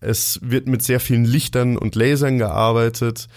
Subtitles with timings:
[0.00, 3.28] Es wird mit sehr vielen Lichtern und Lasern gearbeitet,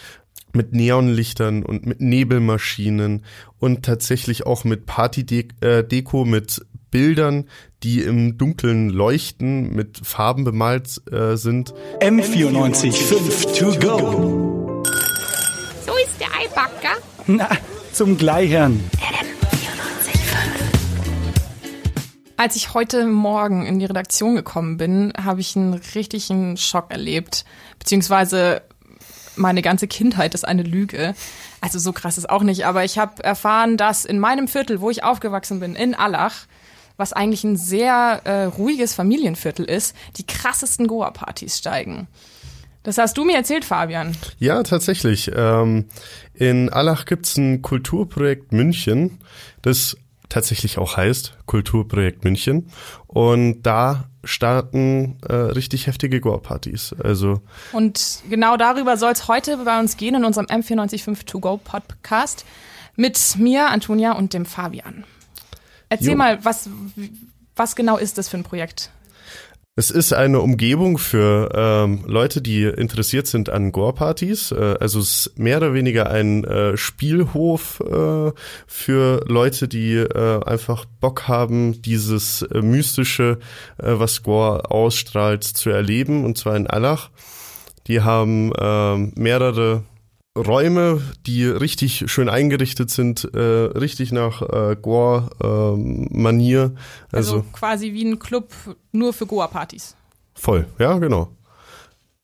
[0.54, 3.23] mit Neonlichtern und mit Nebelmaschinen
[3.59, 7.45] und tatsächlich auch mit Partydeko, mit Bildern,
[7.83, 11.73] die im Dunkeln leuchten, mit Farben bemalt äh, sind.
[12.02, 14.84] M94 to go.
[15.86, 16.98] So ist der Eibacker.
[17.28, 17.50] Na,
[17.93, 18.84] zum Gleichern.
[22.41, 27.45] Als ich heute Morgen in die Redaktion gekommen bin, habe ich einen richtigen Schock erlebt.
[27.77, 28.63] Beziehungsweise
[29.36, 31.13] meine ganze Kindheit ist eine Lüge.
[31.61, 34.90] Also so krass ist auch nicht, aber ich habe erfahren, dass in meinem Viertel, wo
[34.90, 36.48] ich aufgewachsen bin, in Allach,
[36.98, 42.08] was eigentlich ein sehr äh, ruhiges Familienviertel ist, die krassesten Goa-Partys steigen.
[42.82, 44.18] Das hast du mir erzählt, Fabian.
[44.40, 45.32] Ja, tatsächlich.
[45.35, 45.85] Ähm,
[46.34, 49.20] in Allach gibt's ein Kulturprojekt München,
[49.62, 49.96] das
[50.31, 52.70] tatsächlich auch heißt Kulturprojekt München.
[53.08, 56.95] Und da starten äh, richtig heftige Goa-Partys.
[57.04, 61.57] Also Und genau darüber soll es heute bei uns gehen in unserem M945 To Go
[61.57, 62.46] Podcast
[62.96, 65.05] mit mir, Antonia und dem Fabian.
[65.89, 66.17] Erzähl Jo.
[66.17, 66.69] mal, was,
[67.55, 68.91] was genau ist das für ein Projekt?
[69.77, 74.52] Es ist eine Umgebung für ähm, Leute, die interessiert sind an Gore-Partys.
[74.52, 78.31] Äh, also es ist mehr oder weniger ein äh, Spielhof äh,
[78.67, 83.39] für Leute, die äh, einfach Bock haben, dieses äh, Mystische,
[83.78, 86.25] äh, was Gore ausstrahlt, zu erleben.
[86.25, 87.09] Und zwar in Allach.
[87.88, 89.83] Die haben ähm, mehrere
[90.37, 96.73] Räume, die richtig schön eingerichtet sind, äh, richtig nach äh, Gore-Manier.
[97.11, 98.53] Also, also quasi wie ein Club
[98.93, 99.95] nur für Goa-Partys.
[100.33, 101.29] Voll, ja, genau.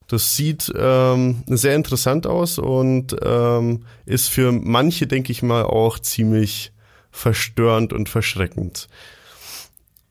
[0.08, 6.00] Das sieht ähm, sehr interessant aus und ähm, ist für manche, denke ich mal, auch
[6.00, 6.72] ziemlich
[7.12, 8.88] verstörend und verschreckend.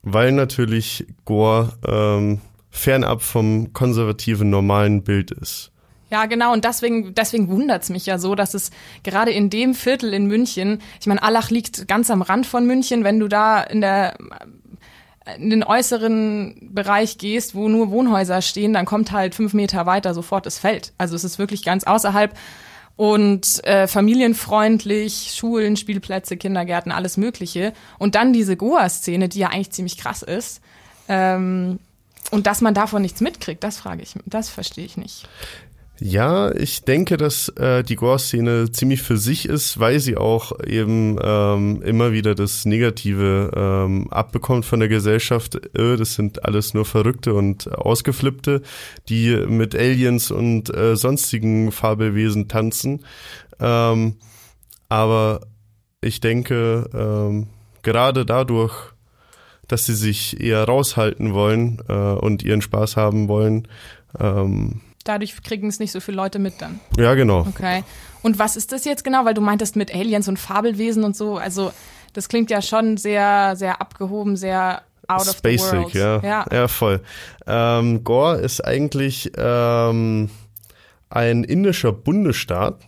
[0.03, 5.73] Weil natürlich Gore ähm, fernab vom konservativen normalen Bild ist.
[6.17, 6.55] Ja, genau.
[6.55, 8.71] Und deswegen, deswegen wundert's mich ja so, dass es
[9.03, 13.05] gerade in dem Viertel in München, ich meine, Allach liegt ganz am Rand von München,
[13.05, 14.17] wenn du da in der
[15.37, 20.15] in den äußeren Bereich gehst, wo nur Wohnhäuser stehen, dann kommt halt fünf Meter weiter
[20.15, 20.95] sofort das Feld.
[20.97, 22.35] Also es ist wirklich ganz außerhalb
[22.97, 27.75] und äh, familienfreundlich, Schulen, Spielplätze, Kindergärten, alles Mögliche.
[27.99, 30.63] Und dann diese Goa-Szene, die ja eigentlich ziemlich krass ist.
[31.09, 31.79] Ähm,
[32.31, 35.29] und dass man davon nichts mitkriegt, das frage ich, das verstehe ich nicht.
[35.99, 41.19] Ja, ich denke, dass äh, die Gore-Szene ziemlich für sich ist, weil sie auch eben
[41.23, 45.55] ähm, immer wieder das Negative ähm, abbekommt von der Gesellschaft.
[45.75, 48.61] Äh, das sind alles nur Verrückte und Ausgeflippte,
[49.09, 53.03] die mit Aliens und äh, sonstigen Fabelwesen tanzen.
[53.59, 54.17] Ähm,
[54.91, 55.47] aber
[56.03, 57.47] ich denke, ähm,
[57.83, 58.93] gerade dadurch,
[59.67, 63.67] dass sie sich eher raushalten wollen äh, und ihren Spaß haben wollen,
[64.21, 66.81] ähm, Dadurch kriegen es nicht so viele Leute mit dann.
[66.99, 67.41] ja genau.
[67.41, 67.85] Okay.
[68.23, 69.25] Und was ist das jetzt genau?
[69.25, 71.37] Weil du meintest mit Aliens und Fabelwesen und so.
[71.37, 71.73] Also
[72.13, 75.95] das klingt ja schon sehr, sehr abgehoben, sehr out of the Basic, world.
[75.95, 76.21] ja.
[76.23, 76.45] ja.
[76.51, 76.69] ja.
[76.69, 77.01] voll.
[77.47, 80.31] Ähm, Gore ist eigentlich ähm,
[81.11, 82.81] ein indischer Bundesstaat.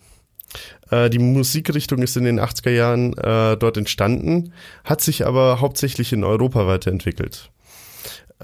[0.90, 4.52] Äh, die Musikrichtung ist in den 80er Jahren äh, dort entstanden,
[4.84, 7.50] hat sich aber hauptsächlich in Europa weiterentwickelt.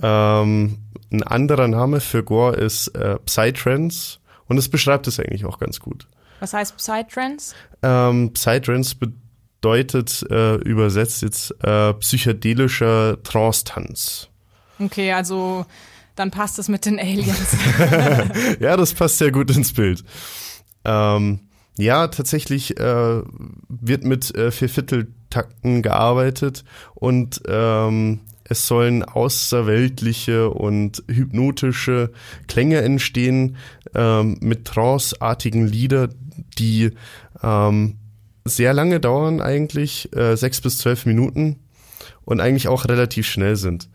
[0.02, 0.78] Ähm,
[1.12, 5.80] ein anderer Name für Gore ist äh, Psytrance und es beschreibt es eigentlich auch ganz
[5.80, 6.08] gut.
[6.40, 7.54] Was heißt Psytrance?
[7.82, 14.28] Ähm, Psytrance bedeutet äh, übersetzt jetzt äh, psychedelischer Trance-Tanz.
[14.78, 15.64] Okay, also
[16.16, 17.56] dann passt es mit den Aliens.
[18.60, 20.04] ja, das passt sehr gut ins Bild.
[20.84, 21.40] Ähm,
[21.76, 23.22] ja, tatsächlich äh,
[23.68, 32.10] wird mit äh, Viervierteltakten gearbeitet und ähm, es sollen außerweltliche und hypnotische
[32.46, 33.56] Klänge entstehen
[33.94, 36.10] ähm, mit tranceartigen Lieder,
[36.58, 36.90] die
[37.42, 37.96] ähm,
[38.44, 41.60] sehr lange dauern eigentlich, äh, sechs bis zwölf Minuten
[42.24, 43.88] und eigentlich auch relativ schnell sind,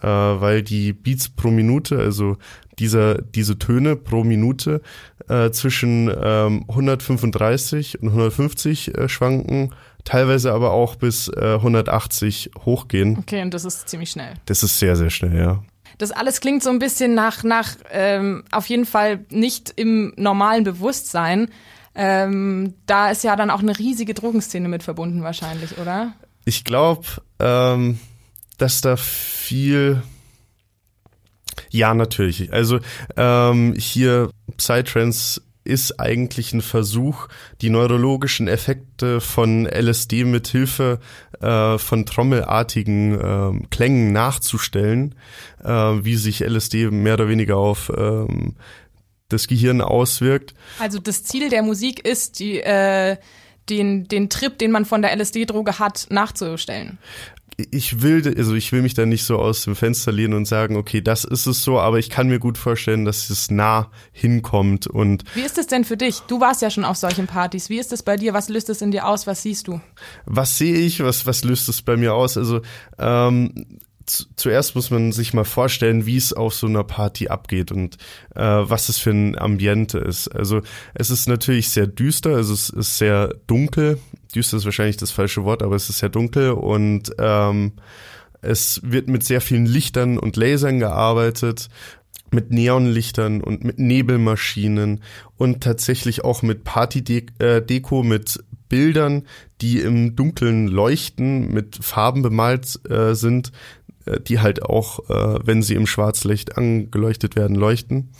[0.00, 2.36] äh, weil die Beats pro Minute, also
[2.78, 4.80] dieser, diese Töne pro Minute
[5.28, 9.70] äh, zwischen ähm, 135 und 150 äh, schwanken,
[10.04, 13.18] teilweise aber auch bis äh, 180 hochgehen.
[13.18, 14.34] Okay, und das ist ziemlich schnell.
[14.46, 15.62] Das ist sehr, sehr schnell, ja.
[15.98, 20.64] Das alles klingt so ein bisschen nach, nach ähm, auf jeden Fall nicht im normalen
[20.64, 21.48] Bewusstsein.
[21.94, 26.14] Ähm, da ist ja dann auch eine riesige Drogenszene mit verbunden wahrscheinlich, oder?
[26.44, 27.06] Ich glaube,
[27.38, 28.00] ähm,
[28.58, 30.02] dass da viel
[31.70, 32.52] ja, natürlich.
[32.52, 32.80] Also
[33.16, 37.28] ähm, hier Psytrance ist eigentlich ein Versuch,
[37.60, 40.98] die neurologischen Effekte von LSD mit Hilfe
[41.40, 45.14] äh, von trommelartigen äh, Klängen nachzustellen,
[45.62, 48.56] äh, wie sich LSD mehr oder weniger auf ähm,
[49.28, 50.54] das Gehirn auswirkt.
[50.78, 53.16] Also das Ziel der Musik ist, die, äh,
[53.68, 56.98] den, den Trip, den man von der LSD-Droge hat, nachzustellen
[57.70, 60.76] ich will, also ich will mich da nicht so aus dem Fenster lehnen und sagen,
[60.76, 64.86] okay, das ist es so, aber ich kann mir gut vorstellen, dass es nah hinkommt
[64.86, 65.24] und.
[65.34, 66.20] Wie ist es denn für dich?
[66.20, 67.68] Du warst ja schon auf solchen Partys.
[67.68, 68.34] Wie ist es bei dir?
[68.34, 69.26] Was löst es in dir aus?
[69.26, 69.80] Was siehst du?
[70.24, 71.00] Was sehe ich?
[71.00, 72.36] Was, was löst es bei mir aus?
[72.36, 72.62] Also,
[72.98, 77.96] ähm, zuerst muss man sich mal vorstellen, wie es auf so einer Party abgeht und
[78.34, 80.28] äh, was es für ein Ambiente ist.
[80.28, 80.62] Also
[80.94, 83.98] es ist natürlich sehr düster, also es ist sehr dunkel.
[84.34, 87.72] Düster ist wahrscheinlich das falsche Wort, aber es ist sehr dunkel und ähm,
[88.40, 91.68] es wird mit sehr vielen Lichtern und Lasern gearbeitet
[92.32, 95.02] mit Neonlichtern und mit Nebelmaschinen
[95.36, 99.24] und tatsächlich auch mit Partydeko, äh, mit Bildern,
[99.60, 103.52] die im Dunkeln leuchten, mit Farben bemalt äh, sind,
[104.28, 108.10] die halt auch, äh, wenn sie im Schwarzlicht angeleuchtet werden, leuchten.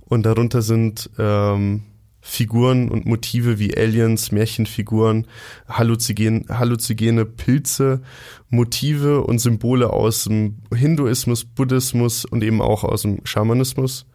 [0.00, 1.82] Und darunter sind ähm,
[2.20, 5.26] Figuren und Motive wie Aliens, Märchenfiguren,
[5.68, 8.02] halluzigene, halluzigene Pilze,
[8.48, 14.06] Motive und Symbole aus dem Hinduismus, Buddhismus und eben auch aus dem Schamanismus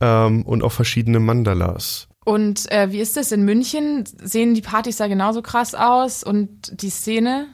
[0.00, 2.08] ähm, und auch verschiedene Mandalas.
[2.24, 4.04] Und äh, wie ist das in München?
[4.22, 7.46] Sehen die Partys da genauso krass aus und die Szene?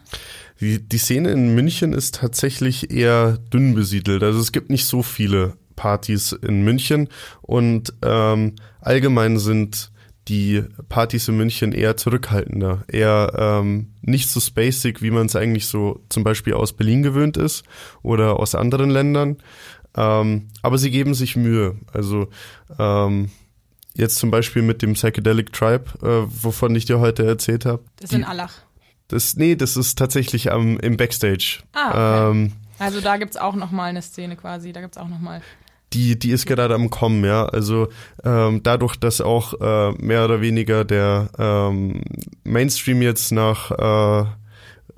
[0.61, 4.23] Die, die Szene in München ist tatsächlich eher dünn besiedelt.
[4.23, 7.09] Also es gibt nicht so viele Partys in München
[7.43, 9.91] und ähm, allgemein sind
[10.29, 15.67] die Partys in München eher zurückhaltender, eher ähm, nicht so spacig, wie man es eigentlich
[15.67, 17.65] so zum Beispiel aus Berlin gewöhnt ist
[18.03, 19.37] oder aus anderen Ländern.
[19.97, 21.77] Ähm, aber sie geben sich Mühe.
[21.93, 22.29] Also
[22.79, 23.31] ähm,
[23.95, 27.83] jetzt zum Beispiel mit dem Psychedelic Tribe, äh, wovon ich dir heute erzählt habe.
[27.97, 28.55] Das ist in Allach.
[29.09, 31.61] Das, nee, das ist tatsächlich am, im Backstage.
[31.73, 32.31] Ah, okay.
[32.31, 35.41] Ähm, also da gibt's auch noch mal eine Szene quasi, da gibt's auch noch mal
[35.95, 37.47] die, die ist gerade am Kommen, ja.
[37.47, 37.89] Also
[38.25, 42.03] ähm, dadurch, dass auch äh, mehr oder weniger der ähm,
[42.43, 44.27] Mainstream jetzt nach äh,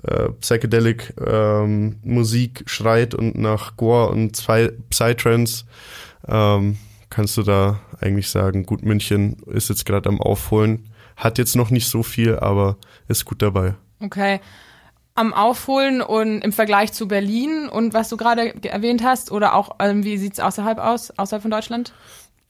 [0.03, 4.31] äh, Psychedelic ähm, Musik schreit und nach Gore und
[4.89, 5.65] Psytrance,
[6.27, 6.77] ähm,
[7.09, 10.89] kannst du da eigentlich sagen, gut, München ist jetzt gerade am Aufholen.
[11.15, 12.77] Hat jetzt noch nicht so viel, aber
[13.07, 13.75] ist gut dabei.
[13.99, 14.39] Okay.
[15.15, 19.71] Am Aufholen und im Vergleich zu Berlin und was du gerade erwähnt hast, oder auch,
[19.79, 21.93] ähm, wie sieht's außerhalb aus, außerhalb von Deutschland?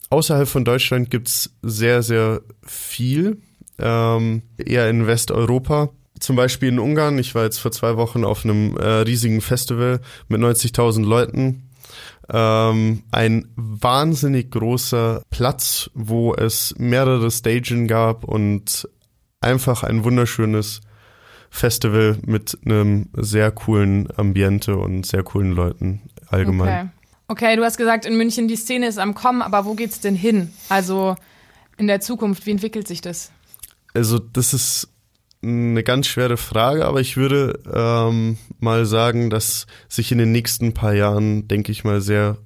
[0.10, 3.42] Außerhalb von Deutschland gibt's sehr, sehr viel.
[3.80, 5.90] Ähm, eher in Westeuropa.
[6.20, 7.20] Zum Beispiel in Ungarn.
[7.20, 11.70] Ich war jetzt vor zwei Wochen auf einem äh, riesigen Festival mit 90.000 Leuten.
[12.30, 18.90] Ähm, ein wahnsinnig großer Platz, wo es mehrere Stagen gab und
[19.40, 20.82] einfach ein wunderschönes
[21.50, 26.68] Festival mit einem sehr coolen Ambiente und sehr coolen Leuten allgemein.
[26.68, 26.90] Okay.
[27.30, 30.16] Okay, du hast gesagt, in München die Szene ist am Kommen, aber wo geht's denn
[30.16, 30.54] hin?
[30.70, 31.16] Also
[31.76, 33.32] in der Zukunft, wie entwickelt sich das?
[33.94, 34.90] Also das ist
[35.44, 40.74] eine ganz schwere Frage, aber ich würde ähm, mal sagen, dass sich in den nächsten
[40.74, 42.38] paar Jahren, denke ich mal, sehr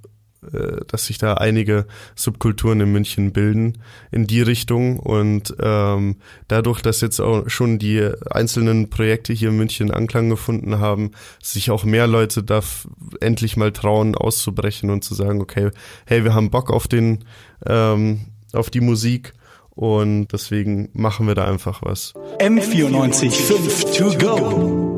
[0.88, 1.86] dass sich da einige
[2.16, 3.78] Subkulturen in München bilden
[4.12, 6.18] in die Richtung und ähm,
[6.48, 11.12] dadurch, dass jetzt auch schon die einzelnen Projekte hier in München Anklang gefunden haben,
[11.42, 12.62] sich auch mehr Leute da
[13.20, 15.70] endlich mal trauen auszubrechen und zu sagen, okay,
[16.06, 17.24] hey, wir haben Bock auf den
[17.66, 18.22] ähm,
[18.54, 19.34] auf die Musik
[19.70, 22.14] und deswegen machen wir da einfach was.
[22.40, 24.91] M94 5 to go.